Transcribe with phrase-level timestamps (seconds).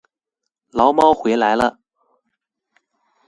[0.71, 1.77] 牢猫回来了